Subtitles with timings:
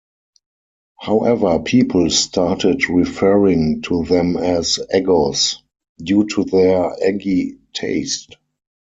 [0.99, 5.57] However people started referring to them as "eggos"
[5.99, 8.35] due to their eggy taste.